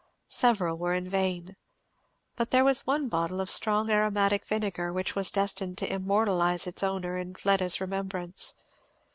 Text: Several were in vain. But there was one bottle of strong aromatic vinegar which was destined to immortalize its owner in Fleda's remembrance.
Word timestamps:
Several 0.29 0.79
were 0.79 0.95
in 0.95 1.07
vain. 1.07 1.55
But 2.35 2.49
there 2.49 2.63
was 2.65 2.87
one 2.87 3.07
bottle 3.07 3.39
of 3.39 3.51
strong 3.51 3.91
aromatic 3.91 4.45
vinegar 4.47 4.91
which 4.91 5.13
was 5.15 5.29
destined 5.29 5.77
to 5.77 5.93
immortalize 5.93 6.65
its 6.65 6.81
owner 6.81 7.19
in 7.19 7.35
Fleda's 7.35 7.79
remembrance. 7.79 8.55